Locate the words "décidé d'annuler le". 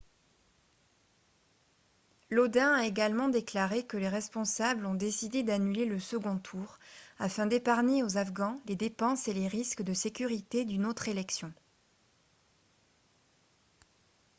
4.95-5.99